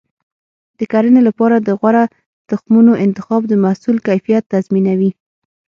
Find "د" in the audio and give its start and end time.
0.77-0.79, 1.59-1.69, 3.47-3.53